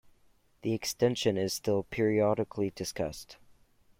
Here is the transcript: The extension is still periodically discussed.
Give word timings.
The 0.63 0.73
extension 0.73 1.37
is 1.37 1.53
still 1.53 1.83
periodically 1.83 2.71
discussed. 2.71 3.37